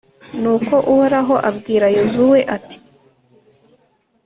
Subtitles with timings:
[0.41, 2.77] nuko uhoraho abwira yozuwe, ati